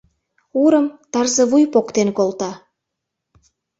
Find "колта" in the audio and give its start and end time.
2.17-2.51